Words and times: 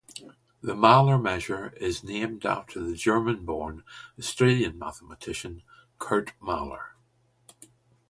The 0.63 0.73
Mahler 0.73 1.19
measure 1.19 1.73
is 1.77 2.03
named 2.03 2.43
after 2.43 2.81
the 2.81 2.95
German-born 2.95 3.83
Australian 4.17 4.79
mathematician 4.79 5.61
Kurt 5.99 6.33
Mahler. 6.41 6.95